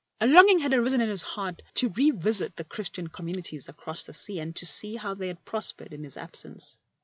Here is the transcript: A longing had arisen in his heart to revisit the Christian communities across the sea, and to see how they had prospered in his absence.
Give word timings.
A 0.19 0.25
longing 0.25 0.57
had 0.57 0.73
arisen 0.73 0.99
in 0.99 1.09
his 1.09 1.21
heart 1.21 1.61
to 1.75 1.89
revisit 1.89 2.55
the 2.55 2.63
Christian 2.63 3.05
communities 3.05 3.69
across 3.69 4.03
the 4.03 4.15
sea, 4.15 4.39
and 4.39 4.55
to 4.55 4.65
see 4.65 4.95
how 4.95 5.13
they 5.13 5.27
had 5.27 5.45
prospered 5.45 5.93
in 5.93 6.03
his 6.03 6.17
absence. 6.17 6.79